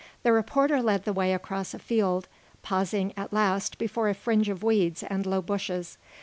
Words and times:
The 0.23 0.31
reporter 0.33 0.81
led 0.81 1.05
the 1.05 1.13
way 1.13 1.31
across 1.31 1.75
a 1.75 1.77
field, 1.77 2.27
pausing 2.63 3.13
at 3.15 3.31
last 3.31 3.77
before 3.77 4.09
a 4.09 4.15
fringe 4.15 4.49
of 4.49 4.63
weeds 4.63 5.03
and 5.03 5.27
low 5.27 5.43
bushes. 5.43 5.99